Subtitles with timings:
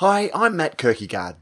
[0.00, 1.36] Hi, I'm Matt Kirkegaard.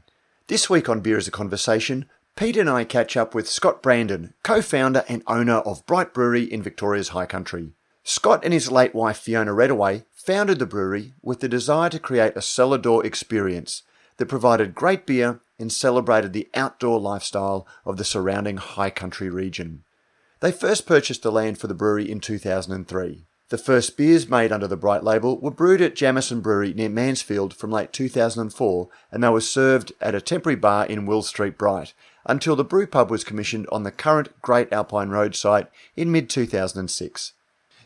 [0.47, 4.33] This week on Beer as a Conversation, Pete and I catch up with Scott Brandon,
[4.43, 7.71] co founder and owner of Bright Brewery in Victoria's High Country.
[8.03, 12.35] Scott and his late wife Fiona Reddaway founded the brewery with the desire to create
[12.35, 13.83] a cellar door experience
[14.17, 19.85] that provided great beer and celebrated the outdoor lifestyle of the surrounding high country region.
[20.41, 23.25] They first purchased the land for the brewery in 2003.
[23.49, 27.51] The first beers made under the Bright label were brewed at Jamieson Brewery near Mansfield
[27.51, 31.93] from late 2004 and they were served at a temporary bar in Will Street, Bright,
[32.27, 36.29] until the brew pub was commissioned on the current Great Alpine Road site in mid
[36.29, 37.33] 2006.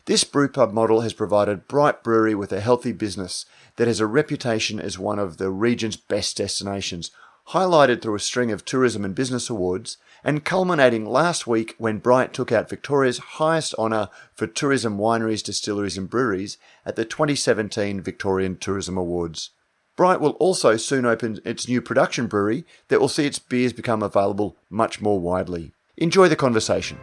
[0.04, 4.78] This brewpub model has provided Bright Brewery with a healthy business that has a reputation
[4.78, 7.10] as one of the region's best destinations,
[7.48, 12.32] highlighted through a string of tourism and business awards, and culminating last week when Bright
[12.32, 16.56] took out Victoria's highest honour for tourism wineries, distilleries, and breweries
[16.86, 19.50] at the 2017 Victorian Tourism Awards.
[19.96, 24.02] Bright will also soon open its new production brewery that will see its beers become
[24.02, 25.72] available much more widely.
[25.96, 26.98] Enjoy the conversation.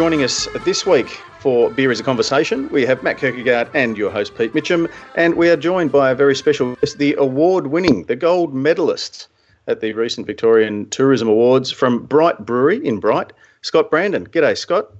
[0.00, 1.08] Joining us this week
[1.40, 5.34] for Beer is a Conversation, we have Matt Kirkegaard and your host Pete Mitchell, and
[5.34, 9.28] we are joined by a very special guest, the award-winning, the gold medalist
[9.66, 14.26] at the recent Victorian Tourism Awards from Bright Brewery in Bright, Scott Brandon.
[14.26, 14.90] G'day, Scott.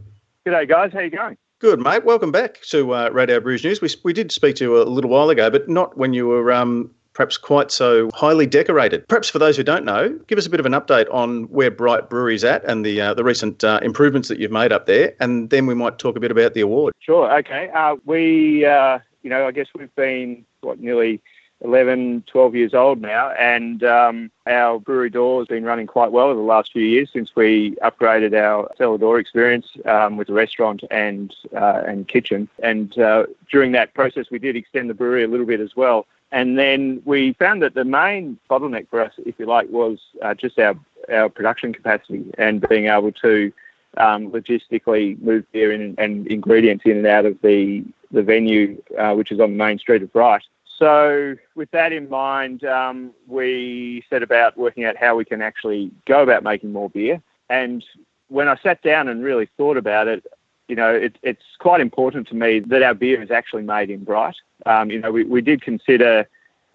[0.47, 0.93] G'day, guys.
[0.93, 1.39] How you going?
[1.61, 2.05] Good, mate.
[2.05, 3.81] Welcome back to uh, Radio Brews News.
[3.81, 6.53] We, we did speak to you a little while ago, but not when you were
[6.53, 9.07] um, perhaps quite so highly decorated.
[9.09, 11.71] Perhaps for those who don't know, give us a bit of an update on where
[11.71, 15.15] Bright Brewery's at and the uh, the recent uh, improvements that you've made up there,
[15.21, 16.95] and then we might talk a bit about the award.
[17.01, 17.33] Sure.
[17.39, 17.69] Okay.
[17.71, 21.21] Uh, we, uh, you know, I guess we've been what nearly
[21.63, 26.27] 11, 12 years old now, and um, our brewery door has been running quite well
[26.27, 30.33] over the last few years since we upgraded our cellar door experience um, with the
[30.33, 32.49] restaurant and uh, and kitchen.
[32.63, 36.07] And uh, during that process, we did extend the brewery a little bit as well.
[36.33, 40.35] And then we found that the main bottleneck for us, if you like, was uh,
[40.35, 40.75] just our,
[41.13, 43.53] our production capacity and being able to
[43.97, 49.13] um, logistically move beer in and ingredients in and out of the, the venue, uh,
[49.15, 50.43] which is on the main street of Bright.
[50.79, 55.91] So, with that in mind, um, we set about working out how we can actually
[56.07, 57.21] go about making more beer.
[57.51, 57.85] And
[58.29, 60.25] when I sat down and really thought about it,
[60.71, 64.05] you know, it, it's quite important to me that our beer is actually made in
[64.05, 64.37] Bright.
[64.67, 66.29] Um, you know, we, we did consider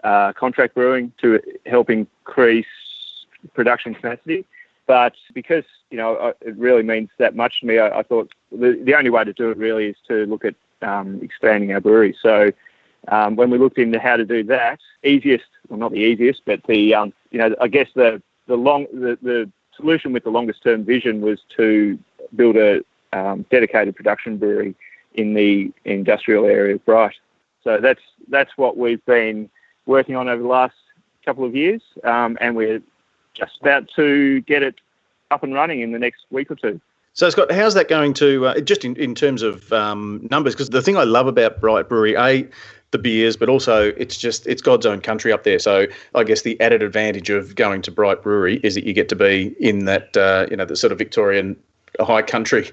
[0.03, 2.65] uh, contract brewing to help increase
[3.53, 4.45] production capacity,
[4.85, 8.33] but because you know uh, it really means that much to me, I, I thought
[8.51, 11.81] the, the only way to do it really is to look at um, expanding our
[11.81, 12.15] brewery.
[12.21, 12.51] So.
[13.09, 16.63] Um, when we looked into how to do that, easiest, well, not the easiest, but
[16.63, 20.63] the, um, you know, I guess the the long the, the solution with the longest
[20.63, 21.99] term vision was to
[22.35, 22.83] build a
[23.15, 24.75] um, dedicated production brewery
[25.13, 27.15] in the industrial area of Bright.
[27.63, 29.49] So that's that's what we've been
[29.85, 30.75] working on over the last
[31.25, 32.81] couple of years, um, and we're
[33.33, 34.75] just about to get it
[35.31, 36.79] up and running in the next week or two.
[37.13, 40.53] So, Scott, how's that going to, uh, just in, in terms of um, numbers?
[40.53, 42.45] Because the thing I love about Bright Brewery, A,
[42.91, 45.57] the beers, but also it's just, it's God's own country up there.
[45.57, 49.07] So, I guess the added advantage of going to Bright Brewery is that you get
[49.09, 51.55] to be in that, uh, you know, the sort of Victorian
[51.99, 52.69] a high country,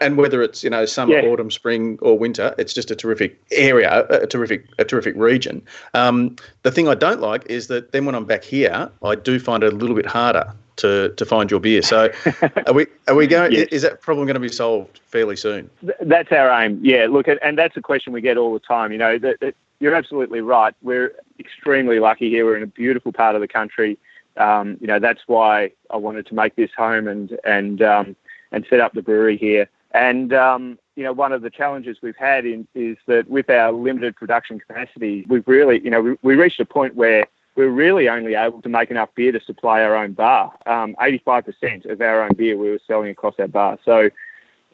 [0.00, 1.28] and whether it's you know summer, yeah.
[1.28, 5.62] autumn, spring, or winter, it's just a terrific area, a terrific a terrific region.
[5.94, 9.38] Um, the thing I don't like is that then when I'm back here, I do
[9.38, 11.82] find it a little bit harder to to find your beer.
[11.82, 12.10] So,
[12.66, 13.52] are we are we going?
[13.52, 13.68] yes.
[13.70, 15.70] Is that problem going to be solved fairly soon?
[16.00, 16.80] That's our aim.
[16.82, 17.06] Yeah.
[17.08, 18.92] Look, and that's a question we get all the time.
[18.92, 20.74] You know, that, that you're absolutely right.
[20.82, 22.44] We're extremely lucky here.
[22.44, 23.98] We're in a beautiful part of the country.
[24.36, 28.16] Um, you know, that's why I wanted to make this home and and um,
[28.54, 29.68] and set up the brewery here.
[29.92, 33.72] And um, you know, one of the challenges we've had in, is that with our
[33.72, 37.26] limited production capacity, we've really, you know, we, we reached a point where
[37.56, 40.52] we're really only able to make enough beer to supply our own bar.
[40.66, 43.78] Um, 85% of our own beer we were selling across our bar.
[43.84, 44.10] So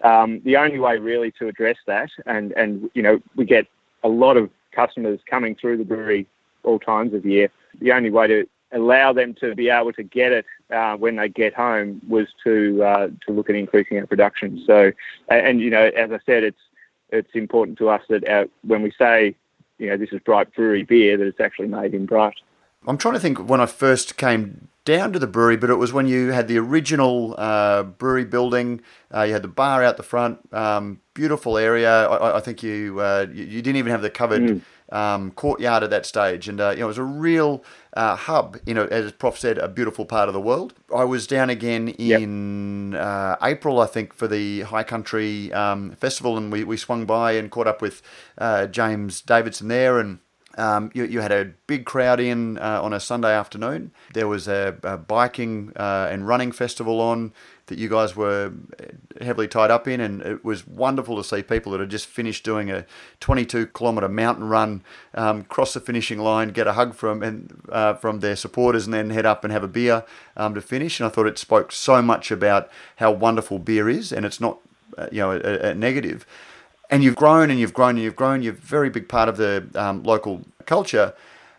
[0.02, 3.66] um, the only way really to address that, and, and you know, we get
[4.02, 6.26] a lot of customers coming through the brewery
[6.62, 7.50] all times of year.
[7.80, 11.28] The only way to allow them to be able to get it uh, when they
[11.28, 14.62] get home was to uh, to look at increasing our production.
[14.66, 14.92] So,
[15.28, 16.60] and you know, as I said, it's
[17.10, 19.34] it's important to us that our, when we say,
[19.78, 22.36] you know, this is Bright Brewery beer, that it's actually made in Bright.
[22.86, 25.92] I'm trying to think when I first came down to the brewery, but it was
[25.92, 28.80] when you had the original uh, brewery building.
[29.14, 32.08] Uh, you had the bar out the front, um, beautiful area.
[32.08, 34.60] I, I think you, uh, you, you didn't even have the covered mm.
[34.90, 37.64] Um, courtyard at that stage, and uh, you know, it was a real
[37.94, 38.58] uh, hub.
[38.66, 40.74] You know, as Prof said, a beautiful part of the world.
[40.94, 43.02] I was down again in yep.
[43.02, 47.32] uh, April, I think, for the High Country um, Festival, and we, we swung by
[47.32, 48.02] and caught up with
[48.38, 50.18] uh, James Davidson there, and
[50.58, 53.92] um, you, you, had a big crowd in uh, on a Sunday afternoon.
[54.14, 57.32] There was a, a biking uh, and running festival on
[57.66, 58.52] that you guys were
[59.20, 62.44] heavily tied up in, and it was wonderful to see people that had just finished
[62.44, 62.84] doing a
[63.20, 64.82] 22 kilometre mountain run,
[65.14, 68.92] um, cross the finishing line, get a hug from and uh, from their supporters, and
[68.92, 70.04] then head up and have a beer
[70.36, 70.98] um, to finish.
[70.98, 74.58] And I thought it spoke so much about how wonderful beer is, and it's not
[74.98, 76.26] uh, you know a, a negative
[76.90, 78.42] and you've grown and you've grown and you've grown.
[78.42, 81.14] You're a very big part of the um, local culture.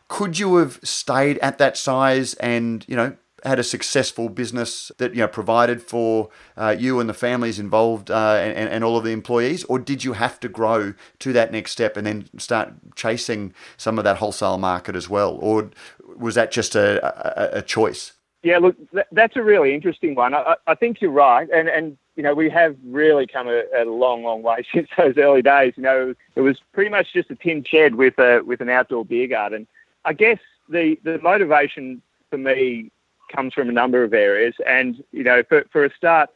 [0.08, 5.14] Could you have stayed at that size and you know had a successful business that
[5.14, 9.04] you know provided for uh, you and the families involved uh, and, and all of
[9.04, 12.74] the employees, or did you have to grow to that next step and then start
[12.96, 15.72] chasing some of that wholesale market as well, or
[16.18, 18.14] was that just a, a, a choice?
[18.44, 18.76] Yeah, look,
[19.12, 20.34] that's a really interesting one.
[20.34, 23.84] I, I, think you're right, and and you know, we have really come a, a,
[23.84, 25.74] long, long way since those early days.
[25.76, 29.06] You know, it was pretty much just a tin shed with a with an outdoor
[29.06, 29.66] beer garden.
[30.06, 30.38] I guess
[30.70, 32.92] the the motivation for me
[33.36, 36.30] comes from a number of areas, and you know, for for a start,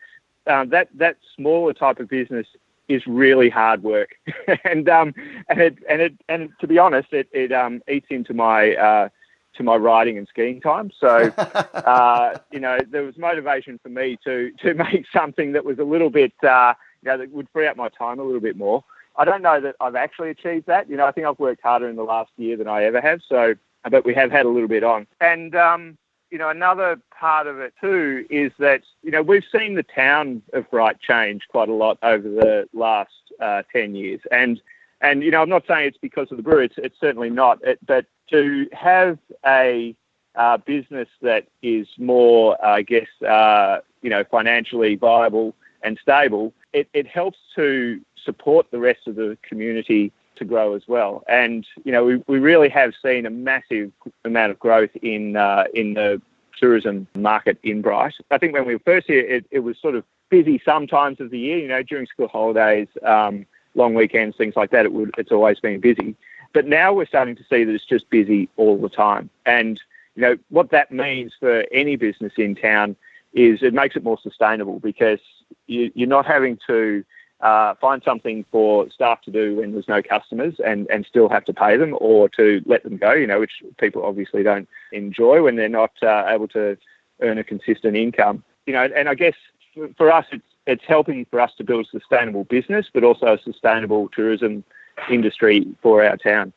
[0.48, 2.48] um, that that smaller type of business
[2.88, 4.16] is really hard work,
[4.64, 5.14] and um
[5.50, 9.10] and it and it and to be honest, it it um eats into my uh,
[9.58, 10.92] to my riding and skiing time.
[11.00, 11.08] So,
[11.38, 15.84] uh, you know, there was motivation for me to to make something that was a
[15.84, 18.84] little bit, uh, you know, that would free up my time a little bit more.
[19.18, 20.90] I don't know that I've actually achieved that.
[20.90, 23.22] You know, I think I've worked harder in the last year than I ever have.
[23.28, 23.56] So,
[23.90, 25.08] but we have had a little bit on.
[25.22, 25.98] And, um,
[26.32, 30.42] you know, another part of it too is that, you know, we've seen the town
[30.54, 34.22] of Bright change quite a lot over the last uh, 10 years.
[34.32, 34.62] And,
[35.02, 37.64] and, you know, I'm not saying it's because of the brew, it's, it's certainly not.
[37.64, 39.96] It, but to have a
[40.36, 46.90] uh, business that is more, I guess, uh, you know, financially viable and stable, it,
[46.94, 51.24] it helps to support the rest of the community to grow as well.
[51.28, 53.92] And you know, we, we really have seen a massive
[54.26, 56.22] amount of growth in uh, in the
[56.60, 58.14] tourism market in Bright.
[58.32, 61.20] I think when we were first here, it, it was sort of busy some times
[61.20, 61.58] of the year.
[61.58, 63.46] You know, during school holidays, um,
[63.76, 64.86] long weekends, things like that.
[64.86, 66.16] It would it's always been busy.
[66.56, 69.30] But now we're starting to see that it's just busy all the time.
[69.46, 69.78] And,
[70.16, 72.96] you know, what that means for any business in town
[73.34, 75.20] is it makes it more sustainable because
[75.68, 77.04] you, are not having to
[77.42, 81.44] uh, find something for staff to do when there's no customers and, and still have
[81.44, 85.44] to pay them or to let them go, you know, which people obviously don't enjoy
[85.44, 86.78] when they're not uh, able to
[87.20, 88.42] earn a consistent income.
[88.66, 89.36] You know, and I guess
[89.74, 93.34] for, for us, it's, it's helping for us to build a sustainable business, but also
[93.34, 94.64] a sustainable tourism
[95.10, 96.54] industry for our town.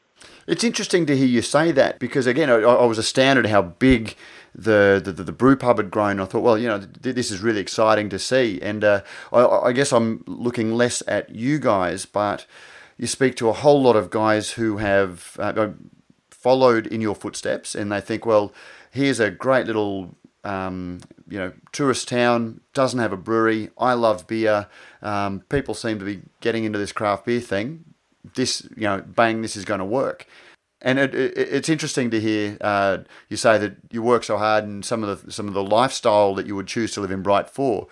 [0.46, 4.17] It's interesting to hear you say that because again, I, I was astounded how big
[4.55, 6.20] the, the the brew pub had grown.
[6.20, 9.02] I thought, well, you know, th- this is really exciting to see, and uh,
[9.32, 12.46] I, I, guess I'm looking less at you guys, but
[12.96, 15.69] you speak to a whole lot of guys who have uh,
[16.31, 18.52] followed in your footsteps, and they think, well,
[18.91, 23.70] here's a great little um, you know, tourist town doesn't have a brewery.
[23.76, 24.67] I love beer.
[25.02, 27.84] Um, people seem to be getting into this craft beer thing
[28.35, 30.27] this, you know, bang, this is going to work.
[30.81, 32.99] And it, it, it's interesting to hear uh,
[33.29, 36.35] you say that you work so hard, and some of the some of the lifestyle
[36.37, 37.89] that you would choose to live in Bright for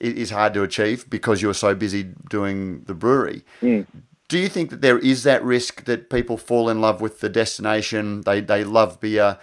[0.00, 3.42] is hard to achieve because you're so busy doing the brewery.
[3.62, 3.86] Mm.
[4.28, 7.28] Do you think that there is that risk that people fall in love with the
[7.28, 9.38] destination, they, they love beer,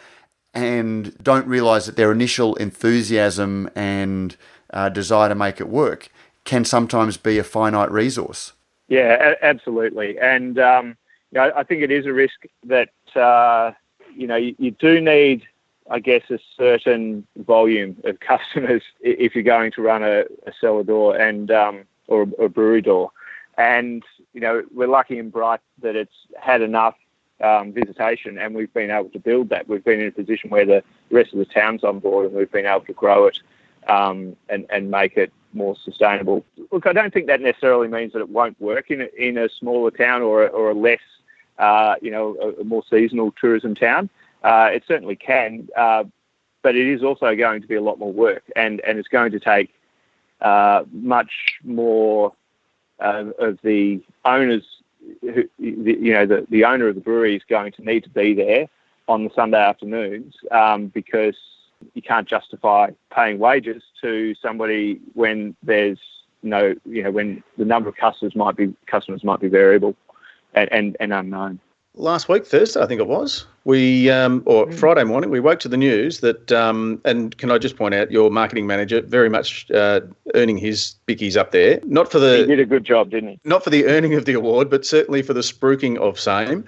[0.54, 4.38] and don't realize that their initial enthusiasm and
[4.72, 6.10] uh, desire to make it work
[6.46, 8.54] can sometimes be a finite resource?
[8.88, 10.18] Yeah, a- absolutely.
[10.20, 10.98] And um,
[11.32, 13.72] you know, I think it is a risk that uh,
[14.16, 15.44] you know you, you, do need,
[15.90, 20.84] I guess, a certain volume of customers if you're going to run a, a cellar
[20.84, 23.12] door and um, or a brewery door.
[23.58, 24.04] And
[24.34, 26.96] you know, we're lucky in Bright that it's had enough
[27.42, 29.68] um, visitation, and we've been able to build that.
[29.68, 32.52] We've been in a position where the rest of the town's on board, and we've
[32.52, 33.40] been able to grow it
[33.88, 36.46] um, and and make it more sustainable.
[36.72, 39.50] Look, I don't think that necessarily means that it won't work in a, in a
[39.50, 41.00] smaller town or a, or a less,
[41.58, 44.10] uh, you know, a, a, more seasonal tourism town.
[44.44, 46.04] Uh, it certainly can, uh,
[46.62, 49.32] but it is also going to be a lot more work, and and it's going
[49.32, 49.74] to take
[50.42, 52.34] uh, much more
[53.00, 54.64] uh, of the owners.
[55.22, 58.68] You know, the, the owner of the brewery is going to need to be there
[59.08, 61.36] on the Sunday afternoons um, because
[61.94, 66.00] you can't justify paying wages to somebody when there's
[66.44, 69.96] no, you know, when the number of customers might be customers might be variable
[70.54, 71.60] and, and, and unknown.
[71.94, 73.46] last week, Thursday, I think it was.
[73.68, 74.74] We um, or mm.
[74.74, 78.10] Friday morning, we woke to the news that, um, and can I just point out,
[78.10, 80.00] your marketing manager very much uh,
[80.36, 81.82] earning his bickies up there.
[81.84, 83.40] Not for the he did a good job, didn't he?
[83.44, 86.64] Not for the earning of the award, but certainly for the spruiking of same.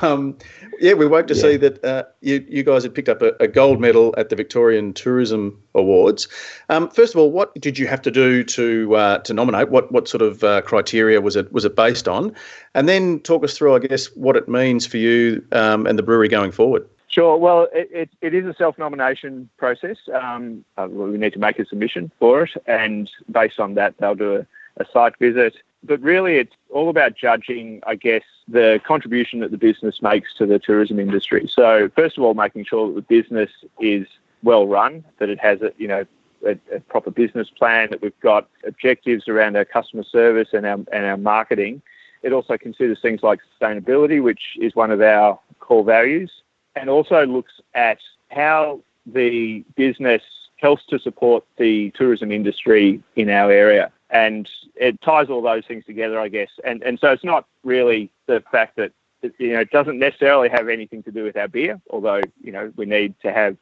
[0.00, 0.38] Um,
[0.80, 1.42] yeah, we woke to yeah.
[1.42, 4.36] see that uh, you you guys had picked up a, a, gold medal at the
[4.36, 6.28] Victorian Tourism Awards.
[6.68, 9.68] Um, first of all, what did you have to do to uh, to nominate?
[9.68, 12.34] What what sort of uh, criteria was it was it based on?
[12.74, 16.02] And then talk us through, I guess, what it means for you um, and the
[16.02, 16.88] brewery going forward.
[17.08, 17.36] Sure.
[17.36, 19.96] Well, it, it, it is a self-nomination process.
[20.12, 24.14] Um, uh, we need to make a submission for it, and based on that, they'll
[24.14, 24.46] do a,
[24.82, 25.54] a site visit.
[25.82, 30.46] But really, it's all about judging, I guess, the contribution that the business makes to
[30.46, 31.50] the tourism industry.
[31.52, 34.06] So, first of all, making sure that the business is
[34.42, 36.04] well run, that it has a, you know,
[36.46, 40.78] a, a, proper business plan, that we've got objectives around our customer service and our,
[40.92, 41.80] and our marketing,
[42.22, 46.30] it also considers things like sustainability, which is one of our core values,
[46.76, 47.98] and also looks at
[48.30, 50.22] how the business
[50.56, 53.90] helps to support the tourism industry in our area.
[54.10, 56.50] And it ties all those things together, I guess.
[56.64, 58.92] And and so it's not really the fact that
[59.38, 62.72] you know it doesn't necessarily have anything to do with our beer, although you know
[62.76, 63.56] we need to have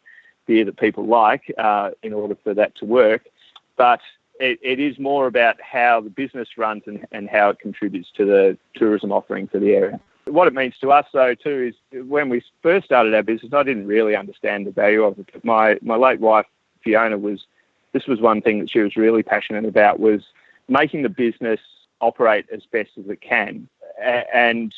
[0.47, 3.27] beer that people like uh, in order for that to work.
[3.77, 4.01] But
[4.39, 8.25] it, it is more about how the business runs and, and how it contributes to
[8.25, 10.01] the tourism offering for the area.
[10.27, 13.63] What it means to us, though, too, is when we first started our business, I
[13.63, 15.45] didn't really understand the value of it.
[15.45, 16.47] My my late wife
[16.83, 17.47] Fiona was
[17.93, 20.23] this was one thing that she was really passionate about was
[20.69, 21.61] making the business
[22.01, 23.69] operate as best as it can,
[24.03, 24.75] and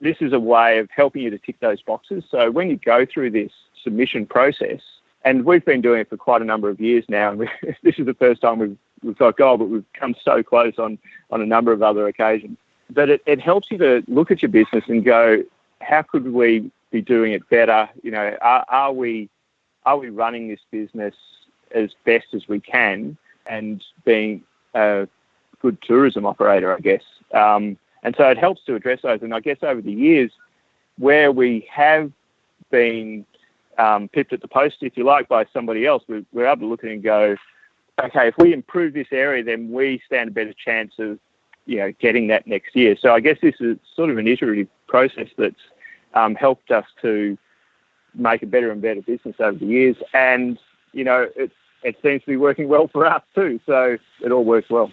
[0.00, 2.24] this is a way of helping you to tick those boxes.
[2.30, 4.80] So when you go through this submission process,
[5.24, 7.48] and we've been doing it for quite a number of years now, and we,
[7.82, 10.98] this is the first time we've we've got gold, but we've come so close on
[11.30, 12.58] on a number of other occasions.
[12.90, 15.42] But it, it helps you to look at your business and go,
[15.80, 17.88] how could we be doing it better?
[18.02, 19.28] You know, are, are we
[19.86, 21.14] are we running this business
[21.72, 24.42] as best as we can and being
[24.74, 25.06] a
[25.60, 27.02] good tourism operator, I guess.
[27.32, 29.22] Um, and so it helps to address those.
[29.22, 30.30] And I guess over the years,
[30.98, 32.12] where we have
[32.70, 33.26] been
[33.78, 36.66] um, pipped at the post, if you like, by somebody else, we, we're able to
[36.66, 37.36] look at it and go,
[38.02, 41.18] okay, if we improve this area, then we stand a better chance of,
[41.66, 42.96] you know, getting that next year.
[43.00, 45.60] So I guess this is sort of an iterative process that's
[46.14, 47.36] um, helped us to
[48.14, 49.96] make a better and better business over the years.
[50.12, 50.58] And,
[50.92, 51.50] you know, it,
[51.82, 53.60] it seems to be working well for us too.
[53.66, 54.92] So it all works well.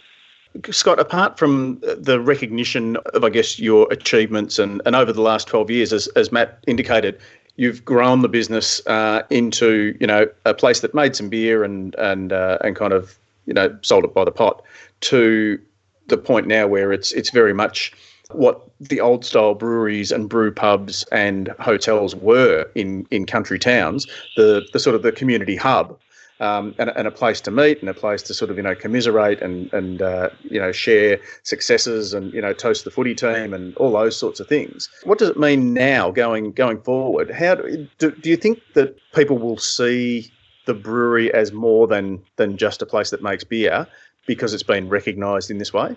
[0.69, 5.47] Scott, apart from the recognition of, I guess, your achievements and, and over the last
[5.47, 7.19] 12 years, as, as Matt indicated,
[7.55, 11.95] you've grown the business uh, into you know a place that made some beer and
[11.95, 14.63] and uh, and kind of you know sold it by the pot
[15.01, 15.59] to
[16.07, 17.91] the point now where it's it's very much
[18.31, 24.07] what the old style breweries and brew pubs and hotels were in in country towns
[24.37, 25.97] the the sort of the community hub
[26.41, 28.73] um, and, and, a place to meet and a place to sort of you know
[28.73, 33.53] commiserate and and uh, you know share successes and you know toast the footy team
[33.53, 34.89] and all those sorts of things.
[35.03, 37.29] What does it mean now going going forward?
[37.29, 40.31] How do, do, do you think that people will see
[40.65, 43.87] the brewery as more than than just a place that makes beer
[44.25, 45.95] because it's been recognised in this way?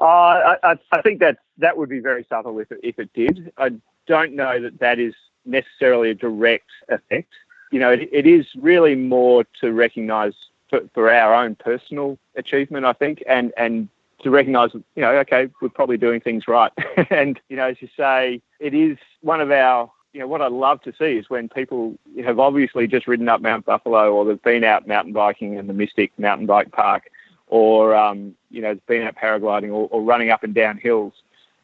[0.00, 3.52] Uh, I, I think that that would be very subtle if it, if it did.
[3.58, 3.70] I
[4.06, 7.32] don't know that that is necessarily a direct effect
[7.74, 10.34] you know, it, it is really more to recognise
[10.70, 13.88] for, for our own personal achievement, I think, and and
[14.22, 16.70] to recognise, you know, okay, we're probably doing things right.
[17.10, 20.46] and, you know, as you say, it is one of our, you know, what I
[20.46, 24.40] love to see is when people have obviously just ridden up Mount Buffalo or they've
[24.40, 27.10] been out mountain biking in the Mystic Mountain Bike Park
[27.54, 31.12] or, um, you know, been out paragliding or, or running up and down hills.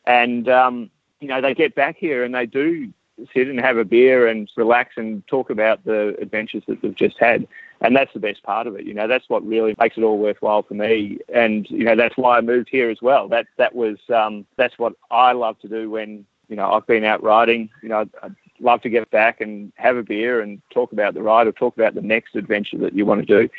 [0.07, 2.93] And, um, you know, they get back here and they do
[3.35, 7.19] sit and have a beer and relax and talk about the adventures that they've just
[7.19, 7.45] had.
[7.81, 8.85] And that's the best part of it.
[8.85, 11.19] You know, that's what really makes it all worthwhile for me.
[11.35, 13.27] And, you know, that's why I moved here as well.
[13.27, 17.03] That, that was, um, that's what I love to do when, you know, I've been
[17.03, 17.69] out riding.
[17.83, 21.23] You know, I'd love to get back and have a beer and talk about the
[21.23, 23.51] ride or talk about the next adventure that you want to do.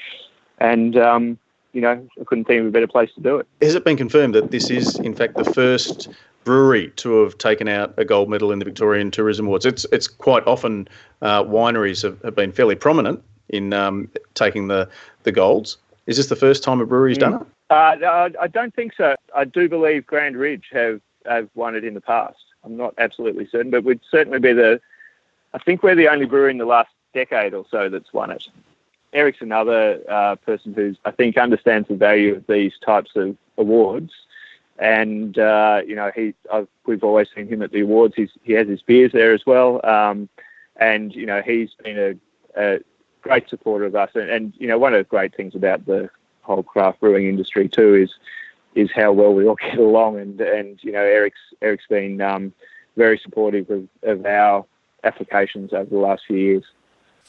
[0.60, 1.38] And, um,
[1.74, 3.48] you know, I couldn't think of a better place to do it.
[3.62, 6.10] Has it been confirmed that this is, in fact, the first
[6.44, 9.66] brewery to have taken out a gold medal in the Victorian Tourism Awards.
[9.66, 10.88] It's it's quite often
[11.22, 14.90] uh, wineries have, have been fairly prominent in um, taking the
[15.24, 15.78] the golds.
[16.08, 17.22] Is this the first time a brewery's mm.
[17.22, 17.48] done it?
[17.70, 19.16] Uh, I don't think so.
[19.36, 22.40] I do believe Grand Ridge have have won it in the past.
[22.63, 24.82] I'm not absolutely certain, but we'd certainly be the.
[25.54, 28.48] I think we're the only brewery in the last decade or so that's won it.
[29.13, 34.12] Eric's another uh, person who's I think understands the value of these types of awards
[34.82, 38.15] and uh, you know he I've, we've always seen him at the awards.
[38.15, 40.27] He's, he has his beers there as well, um,
[40.75, 42.20] and you know he's been
[42.58, 42.80] a, a
[43.22, 44.10] great supporter of us.
[44.15, 46.10] And, and, you know one of the great things about the
[46.41, 48.12] whole craft brewing industry too is
[48.74, 50.20] is how well we all get along.
[50.20, 52.51] And and you know Eric's Eric's been um,
[52.98, 54.65] very supportive of, of our
[55.03, 56.63] applications over the last few years.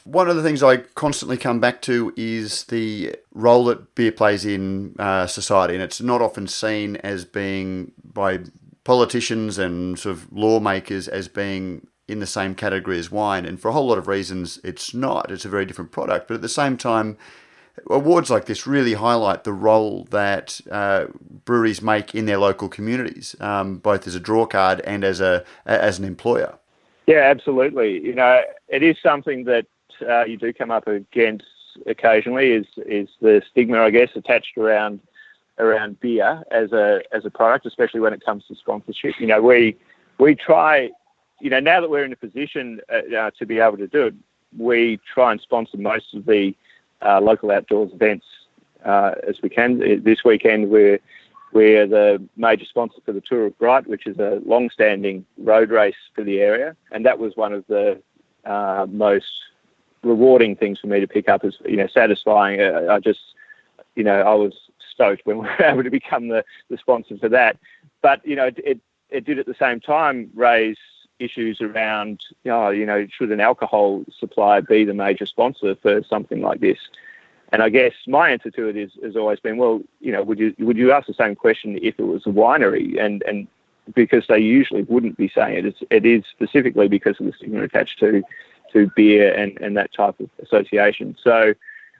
[0.05, 4.45] One of the things I constantly come back to is the role that beer plays
[4.45, 8.39] in uh, society, and it's not often seen as being by
[8.83, 13.45] politicians and sort of lawmakers as being in the same category as wine.
[13.45, 15.31] And for a whole lot of reasons, it's not.
[15.31, 16.27] It's a very different product.
[16.27, 17.17] But at the same time,
[17.89, 21.05] awards like this really highlight the role that uh,
[21.45, 25.45] breweries make in their local communities, um, both as a draw card and as a
[25.65, 26.57] as an employer.
[27.07, 28.01] Yeah, absolutely.
[28.01, 29.65] You know, it is something that
[30.07, 31.45] uh, you do come up against
[31.85, 34.99] occasionally is is the stigma, I guess, attached around
[35.59, 39.15] around beer as a as a product, especially when it comes to sponsorship.
[39.19, 39.75] You know, we
[40.19, 40.89] we try,
[41.41, 44.07] you know, now that we're in a position uh, uh to be able to do
[44.07, 44.15] it,
[44.57, 46.55] we try and sponsor most of the
[47.01, 48.25] uh, local outdoors events
[48.85, 50.03] uh, as we can.
[50.03, 50.99] This weekend we're
[51.51, 55.95] we're the major sponsor for the Tour of Bright, which is a long-standing road race
[56.15, 58.01] for the area, and that was one of the
[58.43, 59.31] uh, most
[60.03, 62.61] rewarding things for me to pick up as you know satisfying.
[62.61, 63.21] Uh, I just
[63.95, 64.53] you know I was
[64.91, 67.57] stoked when we were able to become the, the sponsor for that.
[68.01, 68.79] But you know it, it,
[69.09, 70.77] it did at the same time raise
[71.19, 76.41] issues around oh, you know should an alcohol supplier be the major sponsor for something
[76.41, 76.79] like this?
[77.51, 80.39] And I guess my answer to it is has always been well you know would
[80.39, 83.47] you would you ask the same question if it was a winery and and
[83.95, 85.65] because they usually wouldn't be saying it.
[85.65, 88.23] It's, it is specifically because of the stigma attached to
[88.73, 91.15] to beer and, and that type of association.
[91.23, 91.53] So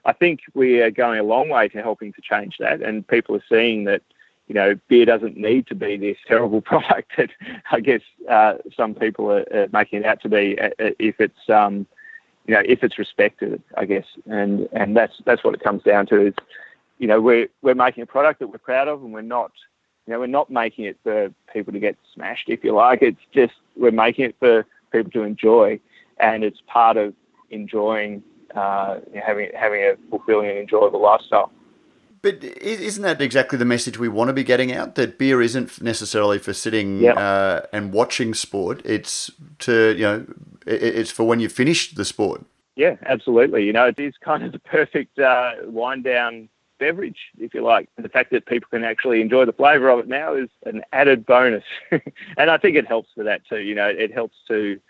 [0.04, 3.34] I think we are going a long way to helping to change that, and people
[3.36, 4.02] are seeing that
[4.48, 7.30] you know beer doesn't need to be this terrible product that
[7.70, 11.20] I guess uh, some people are, are, making it out to be uh, uh, if
[11.20, 11.86] it's um,
[12.46, 16.06] you know if it's respected, I guess, and and that's that's what it comes down
[16.06, 16.34] to is
[16.98, 19.52] you know we're we're making a product that we're proud of, and we're not
[20.06, 23.00] you know we're not making it for people to get smashed if you like.
[23.00, 25.80] It's just we're making it for people to enjoy
[26.18, 27.14] and it's part of
[27.50, 28.22] enjoying
[28.54, 31.50] uh, having having a fulfilling and enjoyable lifestyle.
[32.22, 34.94] But isn't that exactly the message we want to be getting out?
[34.94, 37.18] That beer isn't necessarily for sitting yep.
[37.18, 38.80] uh, and watching sport.
[38.84, 40.26] It's to you know,
[40.66, 42.44] it's for when you finish the sport.
[42.76, 43.64] Yeah, absolutely.
[43.64, 46.48] You know, it is kind of the perfect uh, wind down
[46.78, 47.88] beverage, if you like.
[47.96, 50.82] And the fact that people can actually enjoy the flavour of it now is an
[50.92, 51.64] added bonus.
[51.90, 53.60] and I think it helps for that too.
[53.60, 54.80] You know, it helps to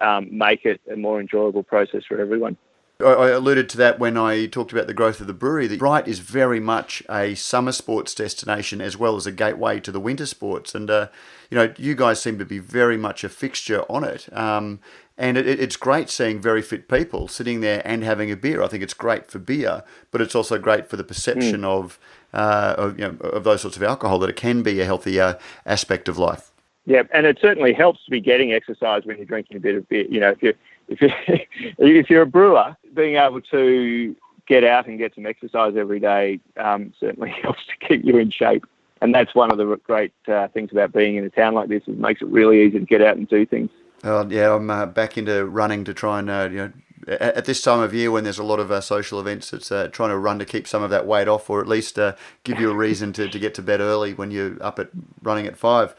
[0.00, 2.56] um, make it a more enjoyable process for everyone.
[3.00, 5.66] I alluded to that when I talked about the growth of the brewery.
[5.66, 9.90] The Bright is very much a summer sports destination as well as a gateway to
[9.90, 10.76] the winter sports.
[10.76, 11.08] And, uh,
[11.50, 14.32] you know, you guys seem to be very much a fixture on it.
[14.32, 14.78] Um,
[15.18, 18.62] and it, it's great seeing very fit people sitting there and having a beer.
[18.62, 21.64] I think it's great for beer, but it's also great for the perception mm.
[21.64, 21.98] of,
[22.32, 25.36] uh, of, you know, of those sorts of alcohol that it can be a healthier
[25.66, 26.52] aspect of life.
[26.86, 29.88] Yeah, and it certainly helps to be getting exercise when you're drinking a bit of
[29.88, 30.06] beer.
[30.08, 30.54] You know, if you
[30.88, 31.10] if you
[31.78, 34.14] if you're a brewer, being able to
[34.46, 38.30] get out and get some exercise every day um, certainly helps to keep you in
[38.30, 38.66] shape.
[39.00, 41.82] And that's one of the great uh, things about being in a town like this.
[41.86, 43.70] It makes it really easy to get out and do things.
[44.02, 46.72] Oh, yeah, I'm uh, back into running to try and uh, you know
[47.06, 49.88] at this time of year when there's a lot of uh, social events, it's uh,
[49.88, 52.14] trying to run to keep some of that weight off, or at least uh,
[52.44, 54.90] give you a reason to, to get to bed early when you're up at
[55.22, 55.94] running at five.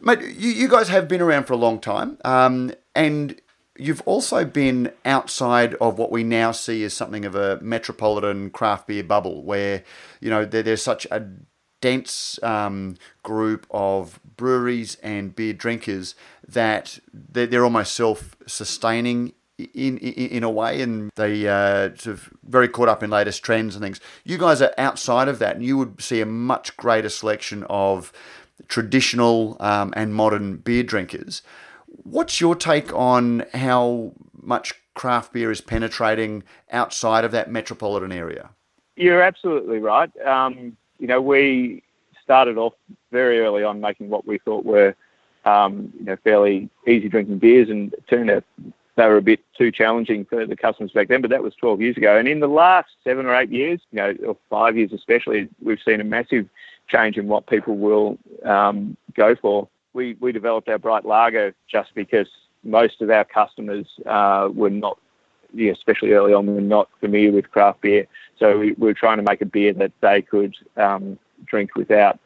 [0.00, 3.40] Mate, you, you guys have been around for a long time, um, and
[3.78, 8.86] you've also been outside of what we now see as something of a metropolitan craft
[8.86, 9.84] beer bubble, where
[10.20, 11.26] you know there, there's such a
[11.80, 16.14] dense um, group of breweries and beer drinkers
[16.46, 19.32] that they're, they're almost self-sustaining
[19.74, 23.42] in, in, in a way, and they uh, sort of very caught up in latest
[23.42, 24.00] trends and things.
[24.24, 28.12] You guys are outside of that, and you would see a much greater selection of
[28.68, 31.42] traditional um, and modern beer drinkers.
[31.86, 38.50] What's your take on how much craft beer is penetrating outside of that metropolitan area?
[38.96, 40.10] You're absolutely right.
[40.26, 41.82] Um, you know, we
[42.22, 42.74] started off
[43.10, 44.94] very early on making what we thought were,
[45.44, 48.44] um, you know, fairly easy drinking beers, and turned out
[48.96, 51.80] they were a bit too challenging for the customers back then, but that was 12
[51.80, 52.16] years ago.
[52.16, 55.80] And in the last seven or eight years, you know, or five years especially, we've
[55.84, 56.48] seen a massive
[56.88, 59.68] change in what people will um, go for.
[59.94, 62.28] We, we developed our Bright Lager just because
[62.64, 64.98] most of our customers uh, were not,
[65.54, 68.06] yeah, especially early on, were not familiar with craft beer.
[68.38, 72.18] So we, we were trying to make a beer that they could um, drink without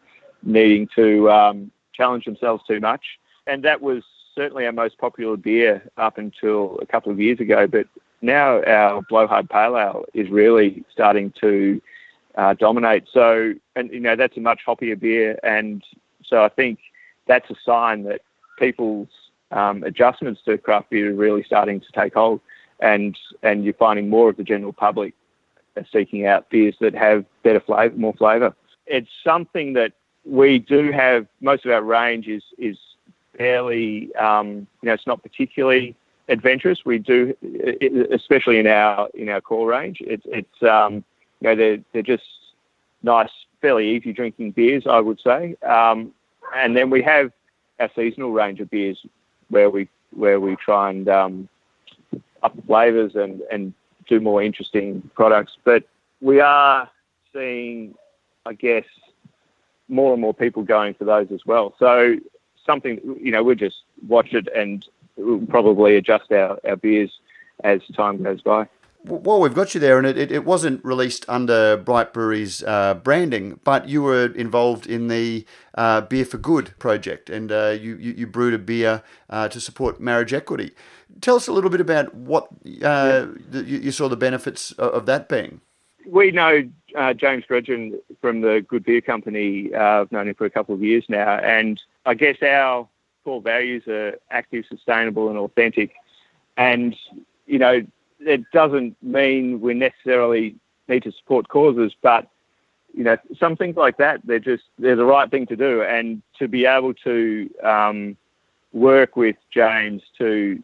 [0.42, 3.04] needing to um, challenge themselves too much.
[3.46, 4.02] And that was
[4.36, 7.66] certainly our most popular beer up until a couple of years ago.
[7.66, 7.86] But
[8.22, 11.80] now our Blowhard Pale Ale is really starting to
[12.36, 13.04] uh, dominate.
[13.12, 15.38] So, and you know, that's a much hoppier beer.
[15.42, 15.82] And
[16.24, 16.78] so I think
[17.26, 18.20] that's a sign that
[18.58, 19.08] people's
[19.50, 22.40] um, adjustments to craft beer are really starting to take hold.
[22.80, 25.14] And, and you're finding more of the general public
[25.76, 28.54] are seeking out beers that have better flavour, more flavour.
[28.86, 29.92] It's something that
[30.24, 31.26] we do have.
[31.40, 32.76] Most of our range is is
[33.36, 35.94] fairly, um, you know, it's not particularly
[36.28, 36.84] adventurous.
[36.84, 37.34] We do,
[38.12, 39.98] especially in our in our core range.
[40.00, 41.04] It's it's um,
[41.40, 42.24] you know they're they're just
[43.02, 45.56] nice, fairly easy drinking beers, I would say.
[45.62, 46.12] Um,
[46.54, 47.32] and then we have
[47.80, 48.98] our seasonal range of beers
[49.48, 51.48] where we where we try and um,
[52.42, 53.72] up the flavors and and
[54.08, 55.56] do more interesting products.
[55.64, 55.84] But
[56.20, 56.88] we are
[57.32, 57.94] seeing,
[58.44, 58.84] I guess,
[59.88, 61.74] more and more people going for those as well.
[61.78, 62.16] So
[62.66, 63.76] something, you know, we'll just
[64.06, 64.84] watch it and
[65.16, 67.10] we'll probably adjust our, our beers
[67.64, 68.68] as time goes by.
[69.08, 72.94] Well, we've got you there, and it, it, it wasn't released under Bright Brewery's uh,
[72.94, 77.96] branding, but you were involved in the uh, Beer for Good project, and uh, you,
[77.98, 80.72] you, you, brewed a beer uh, to support marriage equity.
[81.20, 82.48] Tell us a little bit about what
[82.82, 85.60] uh, the, you, saw the benefits of that being.
[86.06, 89.74] We know uh, James Grugeon from the Good Beer Company.
[89.74, 92.88] I've known him for a couple of years now, and I guess our
[93.24, 95.94] core values are active, sustainable, and authentic.
[96.56, 96.94] And
[97.46, 97.84] you know,
[98.20, 100.56] it doesn't mean we necessarily
[100.88, 102.28] need to support causes, but
[102.94, 106.22] you know, some things like that, they're just they're the right thing to do, and
[106.38, 108.16] to be able to um,
[108.72, 110.62] work with James to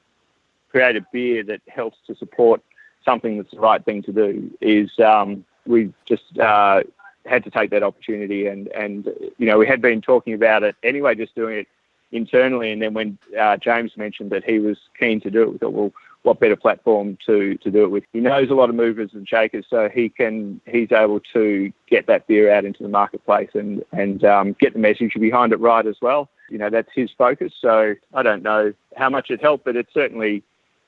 [0.71, 2.63] create a beer that helps to support
[3.05, 6.83] something that's the right thing to do is um, we just uh,
[7.27, 9.07] had to take that opportunity, and and
[9.39, 11.69] you know, we had been talking about it anyway, just doing it
[12.11, 15.59] internally, and then when uh, James mentioned that he was keen to do it, we
[15.59, 18.05] thought, well what better platform to, to do it with.
[18.13, 22.07] He knows a lot of movers and shakers, so he can he's able to get
[22.07, 25.87] that beer out into the marketplace and and um, get the message behind it right
[25.87, 26.29] as well.
[26.49, 27.53] You know that's his focus.
[27.61, 30.43] So I don't know how much it helped, but it certainly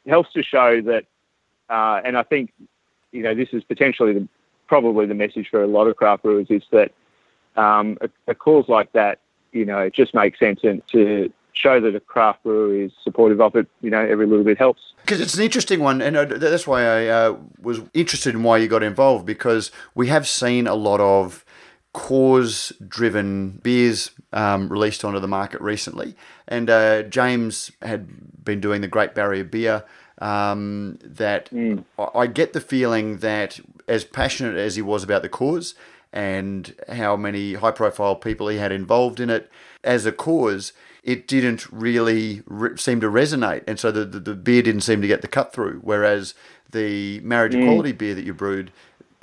[0.07, 1.05] helps to show that.
[1.69, 2.53] Uh, and I think
[3.13, 4.29] you know this is potentially the,
[4.67, 6.93] probably the message for a lot of craft brewers is that
[7.57, 9.21] um, a, a cause like that,
[9.53, 13.41] you know, it just makes sense and to show that a craft brewer is supportive
[13.41, 14.83] of it, you know, every little bit helps.
[15.03, 18.59] Because it's an interesting one, and uh, that's why I uh, was interested in why
[18.59, 21.45] you got involved, because we have seen a lot of
[21.93, 26.17] cause driven beers um, released onto the market recently.
[26.49, 29.85] And uh, James had been doing the Great Barrier Beer.
[30.19, 31.85] Um, that mm.
[31.99, 35.75] I get the feeling that as passionate as he was about the cause
[36.13, 39.51] and how many high profile people he had involved in it
[39.83, 40.73] as a cause,
[41.03, 45.03] it didn't really re- seem to resonate, and so the, the, the beer didn't seem
[45.03, 45.81] to get the cut through.
[45.83, 46.35] Whereas
[46.71, 47.63] the marriage mm.
[47.63, 48.71] equality beer that you brewed,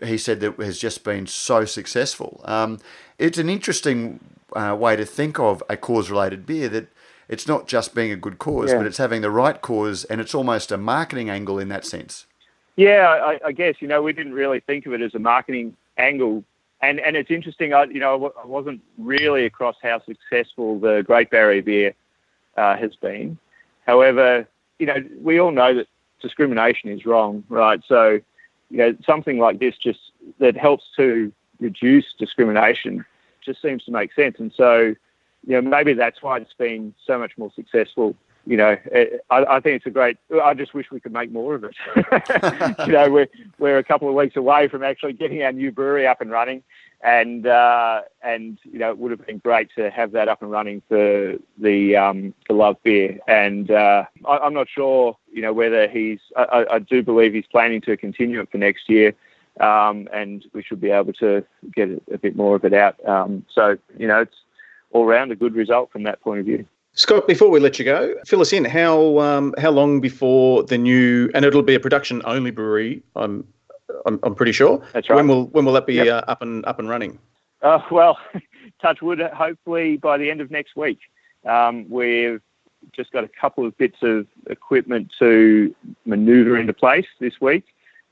[0.03, 2.41] he said that has just been so successful.
[2.43, 2.79] Um,
[3.17, 4.19] it's an interesting
[4.53, 6.87] uh, way to think of a cause-related beer that
[7.31, 8.77] it's not just being a good cause, yeah.
[8.77, 12.27] but it's having the right cause, and it's almost a marketing angle in that sense.
[12.75, 15.75] Yeah, I, I guess you know we didn't really think of it as a marketing
[15.97, 16.43] angle
[16.81, 17.73] and and it's interesting.
[17.73, 21.93] I you know I wasn't really across how successful the Great Barrier Beer
[22.57, 23.37] uh, has been.
[23.85, 24.47] However,
[24.79, 25.87] you know we all know that
[26.21, 27.81] discrimination is wrong, right?
[27.87, 28.19] So
[28.69, 29.99] you know something like this just
[30.39, 33.05] that helps to reduce discrimination
[33.43, 34.37] just seems to make sense.
[34.39, 34.95] And so
[35.45, 38.75] you know maybe that's why it's been so much more successful you know,
[39.29, 40.17] I, I, think it's a great.
[40.43, 41.75] I just wish we could make more of it.
[42.87, 43.27] you know, we're
[43.59, 46.63] we're a couple of weeks away from actually getting our new brewery up and running,
[47.03, 50.49] and uh, and you know, it would have been great to have that up and
[50.49, 53.19] running for the um, the Love Beer.
[53.27, 56.19] And uh, I, am not sure, you know, whether he's.
[56.35, 59.13] I, I, do believe he's planning to continue it for next year.
[59.59, 62.95] Um, and we should be able to get a, a bit more of it out.
[63.05, 64.35] Um, so, you know, it's
[64.91, 66.65] all round a good result from that point of view.
[66.93, 68.65] Scott, before we let you go, fill us in.
[68.65, 73.01] How um, how long before the new and it'll be a production only brewery?
[73.15, 73.47] I'm
[74.05, 74.83] I'm, I'm pretty sure.
[74.93, 75.15] That's right.
[75.15, 76.07] When will when will that be yep.
[76.07, 77.17] uh, up and up and running?
[77.61, 78.17] Uh, well,
[78.81, 79.21] touch wood.
[79.33, 80.99] Hopefully by the end of next week.
[81.45, 82.41] Um, we've
[82.93, 85.73] just got a couple of bits of equipment to
[86.05, 87.63] manoeuvre into place this week,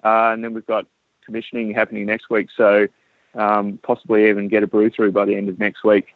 [0.05, 0.85] uh, and then we've got
[1.25, 2.47] commissioning happening next week.
[2.55, 2.87] So
[3.35, 6.07] um, possibly even get a brew through by the end of next week.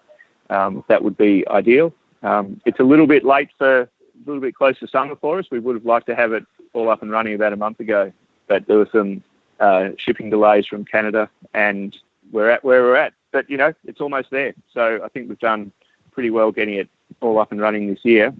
[0.49, 1.93] Um, that would be ideal.
[2.21, 3.89] Um, it's a little bit late for a
[4.25, 5.45] little bit close to summer for us.
[5.51, 8.12] We would have liked to have it all up and running about a month ago,
[8.47, 9.23] but there were some
[9.60, 11.95] uh, shipping delays from Canada, and
[12.32, 13.13] we're at where we're at.
[13.32, 14.53] but you know, it's almost there.
[14.73, 15.71] So I think we've done
[16.12, 16.89] pretty well getting it
[17.21, 18.34] all up and running this year,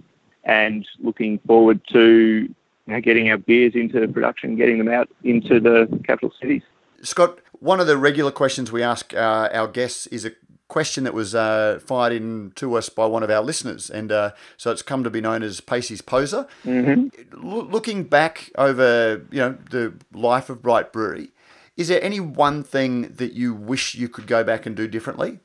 [0.44, 2.48] and looking forward to
[2.86, 6.62] you know, getting our beers into production, getting them out into the capital cities.
[7.02, 10.32] Scott, one of the regular questions we ask uh, our guests is a
[10.74, 14.32] question that was uh, fired in to us by one of our listeners, and uh,
[14.56, 16.48] so it's come to be known as Pacey's Poser.
[16.64, 17.46] Mm-hmm.
[17.48, 21.28] L- looking back over you know the life of Bright Brewery,
[21.76, 25.38] is there any one thing that you wish you could go back and do differently?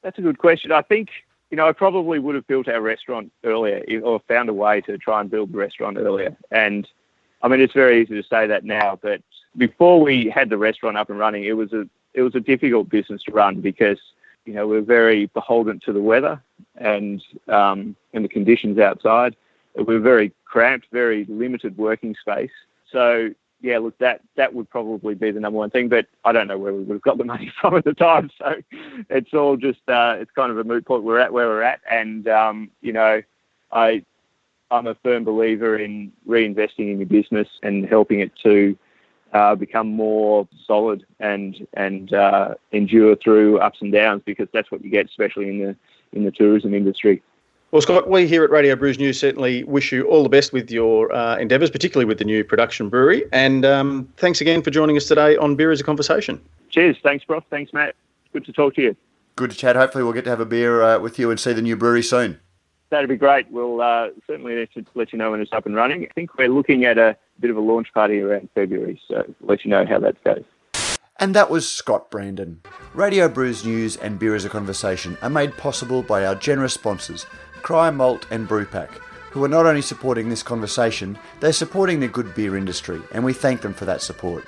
[0.00, 0.72] That's a good question.
[0.72, 1.10] I think
[1.50, 4.96] you know I probably would have built our restaurant earlier, or found a way to
[4.96, 6.34] try and build the restaurant earlier.
[6.50, 6.88] And
[7.42, 9.20] I mean, it's very easy to say that now, but
[9.58, 12.88] before we had the restaurant up and running, it was a it was a difficult
[12.88, 13.98] business to run because
[14.46, 16.40] you know we're very beholden to the weather
[16.76, 19.36] and um, and the conditions outside.
[19.74, 22.50] We're very cramped, very limited working space.
[22.90, 23.30] So
[23.60, 25.88] yeah, look, that that would probably be the number one thing.
[25.88, 28.30] But I don't know where we would have got the money from at the time.
[28.38, 28.54] So
[29.10, 31.02] it's all just uh, it's kind of a moot point.
[31.02, 33.22] We're at where we're at, and um, you know,
[33.72, 34.04] I
[34.70, 38.76] I'm a firm believer in reinvesting in your business and helping it to
[39.32, 44.82] uh, become more solid and and uh, endure through ups and downs because that's what
[44.84, 45.76] you get, especially in the
[46.12, 47.22] in the tourism industry.
[47.72, 50.70] Well, Scott, we here at Radio Brews News certainly wish you all the best with
[50.70, 53.24] your uh, endeavours, particularly with the new production brewery.
[53.32, 56.40] And um, thanks again for joining us today on Beer as a Conversation.
[56.70, 56.96] Cheers.
[57.02, 57.44] Thanks, Brock.
[57.50, 57.96] Thanks, Matt.
[58.32, 58.96] Good to talk to you.
[59.34, 59.76] Good to chat.
[59.76, 62.02] Hopefully, we'll get to have a beer uh, with you and see the new brewery
[62.02, 62.40] soon.
[62.90, 63.50] That'd be great.
[63.50, 66.04] We'll uh, certainly let you, know when it's up and running.
[66.04, 69.50] I think we're looking at a bit of a launch party around February, so we'll
[69.50, 70.44] let you know how that goes.
[71.18, 72.60] And that was Scott Brandon.
[72.94, 77.26] Radio Brews News and Beer as a Conversation are made possible by our generous sponsors,
[77.62, 78.90] Cryer Malt and Brewpack,
[79.30, 83.32] who are not only supporting this conversation, they're supporting the good beer industry, and we
[83.32, 84.44] thank them for that support.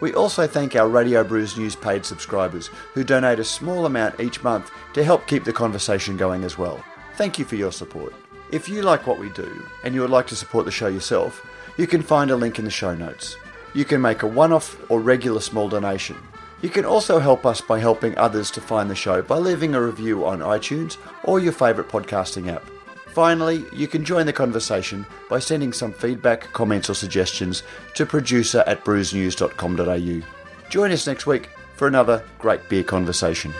[0.00, 4.42] We also thank our Radio Brews News paid subscribers who donate a small amount each
[4.42, 6.82] month to help keep the conversation going as well.
[7.18, 8.14] Thank you for your support.
[8.52, 11.44] If you like what we do and you would like to support the show yourself,
[11.76, 13.36] you can find a link in the show notes.
[13.74, 16.16] You can make a one off or regular small donation.
[16.62, 19.82] You can also help us by helping others to find the show by leaving a
[19.82, 22.62] review on iTunes or your favourite podcasting app.
[23.08, 28.62] Finally, you can join the conversation by sending some feedback, comments, or suggestions to producer
[28.68, 30.70] at brewsnews.com.au.
[30.70, 33.52] Join us next week for another great beer conversation.